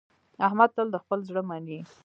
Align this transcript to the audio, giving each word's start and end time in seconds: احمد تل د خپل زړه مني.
احمد 0.47 0.69
تل 0.75 0.87
د 0.91 0.95
خپل 1.03 1.19
زړه 1.29 1.41
مني. 1.49 1.79